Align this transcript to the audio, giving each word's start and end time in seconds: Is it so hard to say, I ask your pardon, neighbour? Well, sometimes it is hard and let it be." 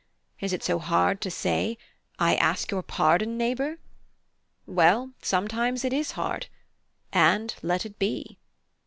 Is 0.39 0.51
it 0.51 0.63
so 0.63 0.79
hard 0.79 1.21
to 1.21 1.29
say, 1.29 1.77
I 2.17 2.33
ask 2.37 2.71
your 2.71 2.81
pardon, 2.81 3.37
neighbour? 3.37 3.77
Well, 4.65 5.11
sometimes 5.21 5.85
it 5.85 5.93
is 5.93 6.13
hard 6.13 6.47
and 7.13 7.53
let 7.61 7.85
it 7.85 7.99
be." 7.99 8.39